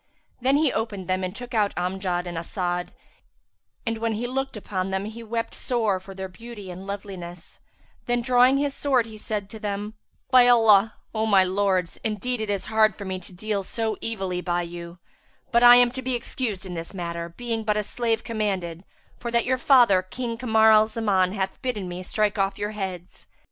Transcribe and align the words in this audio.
Then 0.41 0.57
he 0.57 0.73
opened 0.73 1.07
them 1.07 1.23
and 1.23 1.35
took 1.35 1.53
out 1.53 1.75
Amjad 1.77 2.25
and 2.25 2.35
As'ad; 2.35 2.87
and 3.85 3.99
when 3.99 4.13
he 4.13 4.25
looked 4.25 4.57
upon 4.57 4.89
them 4.89 5.05
he 5.05 5.21
wept 5.21 5.53
sore 5.53 5.99
for 5.99 6.15
their 6.15 6.27
beauty 6.27 6.71
and 6.71 6.87
loveliness; 6.87 7.59
then 8.07 8.23
drawing 8.23 8.57
his 8.57 8.73
sword 8.73 9.05
he 9.05 9.15
said 9.19 9.47
to 9.51 9.59
them, 9.59 9.93
"By 10.31 10.47
Allah, 10.47 10.95
O 11.13 11.27
my 11.27 11.43
lords, 11.43 11.97
indeed 12.03 12.41
it 12.41 12.49
is 12.49 12.65
hard 12.65 12.95
for 12.95 13.05
me 13.05 13.19
to 13.19 13.31
deal 13.31 13.61
so 13.61 13.95
evilly 14.01 14.41
by 14.41 14.63
you; 14.63 14.97
but 15.51 15.61
I 15.61 15.75
am 15.75 15.91
to 15.91 16.01
be 16.01 16.15
excused 16.15 16.65
in 16.65 16.73
this 16.73 16.95
matter, 16.95 17.29
being 17.29 17.63
but 17.63 17.77
a 17.77 17.83
slave 17.83 18.23
commanded, 18.23 18.83
for 19.19 19.29
that 19.29 19.45
your 19.45 19.59
father 19.59 20.01
King 20.01 20.35
Kamar 20.35 20.71
al 20.71 20.87
Zaman 20.87 21.33
hath 21.33 21.61
bidden 21.61 21.87
me 21.87 22.01
strike 22.01 22.39
off 22.39 22.57
your 22.57 22.71
heads." 22.71 23.27